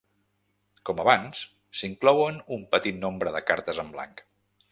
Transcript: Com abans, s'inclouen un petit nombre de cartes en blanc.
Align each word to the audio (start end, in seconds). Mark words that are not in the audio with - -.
Com 0.89 1.01
abans, 1.03 1.41
s'inclouen 1.81 2.41
un 2.57 2.65
petit 2.73 2.99
nombre 3.05 3.35
de 3.39 3.45
cartes 3.51 3.85
en 3.87 3.93
blanc. 3.97 4.27